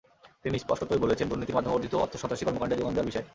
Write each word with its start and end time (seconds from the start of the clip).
তিনি 0.43 0.57
স্পষ্টতই 0.63 1.03
বলেছেন, 1.03 1.27
দুর্নীতির 1.31 1.55
মাধ্যমে 1.57 1.73
অর্জিত 1.75 1.93
অর্থ 2.03 2.13
সন্ত্রাসী 2.21 2.43
কর্মকাণ্ডে 2.45 2.77
জোগান 2.79 2.93
দেওয়ার 2.95 3.09
বিষয়ে। 3.09 3.27